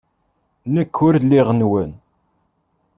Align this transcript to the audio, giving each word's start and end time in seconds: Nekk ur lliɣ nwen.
Nekk 0.73 0.95
ur 1.07 1.13
lliɣ 1.23 1.47
nwen. 1.59 1.91